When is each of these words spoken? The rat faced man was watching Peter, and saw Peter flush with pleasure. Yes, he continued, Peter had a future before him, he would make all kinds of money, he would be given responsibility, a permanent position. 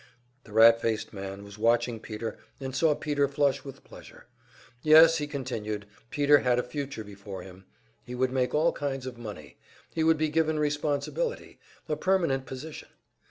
The 0.45 0.51
rat 0.51 0.81
faced 0.81 1.13
man 1.13 1.43
was 1.43 1.59
watching 1.59 1.99
Peter, 1.99 2.39
and 2.59 2.75
saw 2.75 2.95
Peter 2.95 3.27
flush 3.27 3.63
with 3.63 3.83
pleasure. 3.83 4.25
Yes, 4.81 5.19
he 5.19 5.27
continued, 5.27 5.85
Peter 6.09 6.39
had 6.39 6.57
a 6.57 6.63
future 6.63 7.03
before 7.03 7.43
him, 7.43 7.65
he 8.03 8.15
would 8.15 8.31
make 8.31 8.55
all 8.55 8.71
kinds 8.73 9.05
of 9.05 9.19
money, 9.19 9.59
he 9.93 10.03
would 10.03 10.17
be 10.17 10.29
given 10.29 10.57
responsibility, 10.57 11.59
a 11.87 11.95
permanent 11.95 12.47
position. 12.47 12.89